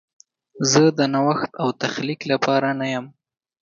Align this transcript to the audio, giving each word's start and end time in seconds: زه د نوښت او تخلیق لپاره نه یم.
زه 0.71 0.81
د 0.97 0.99
نوښت 1.13 1.51
او 1.61 1.67
تخلیق 1.83 2.21
لپاره 2.31 2.67
نه 2.79 2.87
یم. 2.93 3.05